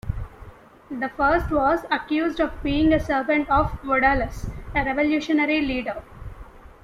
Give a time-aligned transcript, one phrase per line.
[0.89, 6.01] The first was accused of being a servant of Vodalus, a revolutionary leader.